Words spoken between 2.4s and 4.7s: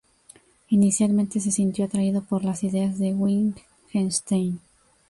las ideas de Wittgenstein.